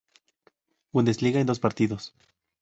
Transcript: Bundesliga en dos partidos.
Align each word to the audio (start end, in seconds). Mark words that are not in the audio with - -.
Bundesliga 0.91 1.39
en 1.39 1.45
dos 1.45 1.59
partidos. 1.59 2.15